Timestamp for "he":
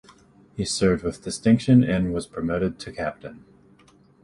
0.55-0.65